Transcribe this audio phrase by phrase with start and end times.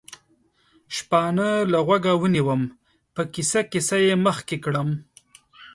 [0.95, 2.61] شپانه له غوږه ونیوم،
[3.13, 4.89] په کیسه کیسه یې مخکې کړم.